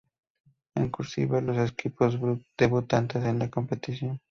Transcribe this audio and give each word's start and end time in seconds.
En 0.73 0.89
"cursiva" 0.89 1.41
los 1.41 1.69
equipos 1.73 2.17
debutantes 2.57 3.23
en 3.23 3.37
la 3.37 3.51
competición. 3.51 4.19